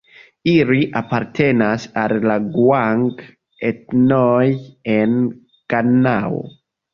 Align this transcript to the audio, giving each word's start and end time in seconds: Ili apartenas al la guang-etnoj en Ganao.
Ili 0.51 0.77
apartenas 1.01 1.85
al 2.03 2.13
la 2.23 2.37
guang-etnoj 2.55 4.47
en 4.95 5.15
Ganao. 5.75 6.43